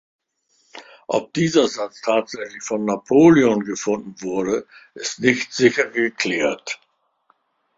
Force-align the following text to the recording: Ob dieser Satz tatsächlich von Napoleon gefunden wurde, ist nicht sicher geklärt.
Ob 1.07 1.31
dieser 1.33 1.67
Satz 1.67 2.01
tatsächlich 2.01 2.63
von 2.63 2.85
Napoleon 2.85 3.63
gefunden 3.63 4.15
wurde, 4.23 4.65
ist 4.95 5.19
nicht 5.19 5.53
sicher 5.53 5.91
geklärt. 5.91 6.81